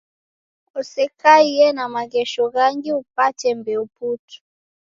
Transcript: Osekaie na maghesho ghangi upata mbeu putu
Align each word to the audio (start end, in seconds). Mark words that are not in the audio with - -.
Osekaie 0.79 1.67
na 1.75 1.85
maghesho 1.93 2.45
ghangi 2.53 2.91
upata 3.01 3.49
mbeu 3.57 3.83
putu 3.95 4.37